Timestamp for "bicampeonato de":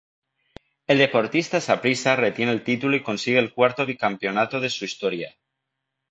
3.85-4.71